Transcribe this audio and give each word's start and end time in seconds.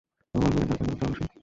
আমার 0.33 0.51
মেয়ের 0.53 0.69
রাতের 0.69 0.87
বেলা 0.89 0.97
জ্বর 1.01 1.23
আসে। 1.23 1.37